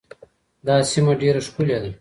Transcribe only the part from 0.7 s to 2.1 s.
سیمه ډېره ښکلې ده.